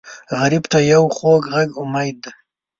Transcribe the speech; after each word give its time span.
غریب 0.39 0.63
ته 0.71 0.79
یو 0.93 1.03
خوږ 1.15 1.43
غږ 1.53 1.69
امید 1.81 2.15
دی 2.23 2.31